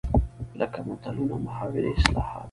لکه 0.59 0.79
متلونه، 0.89 1.35
محاورې 1.45 1.89
،اصطلاحات 1.93 2.39